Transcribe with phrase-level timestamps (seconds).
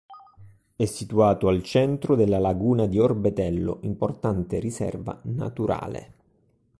[0.75, 6.13] È situato al centro della Laguna di Orbetello, importante riserva naturale.